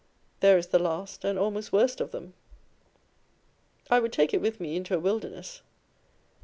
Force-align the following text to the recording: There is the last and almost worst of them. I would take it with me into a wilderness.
There 0.39 0.57
is 0.57 0.69
the 0.69 0.79
last 0.79 1.23
and 1.23 1.37
almost 1.37 1.71
worst 1.71 2.01
of 2.01 2.09
them. 2.09 2.33
I 3.91 3.99
would 3.99 4.11
take 4.11 4.33
it 4.33 4.41
with 4.41 4.59
me 4.59 4.75
into 4.75 4.95
a 4.95 4.99
wilderness. 4.99 5.61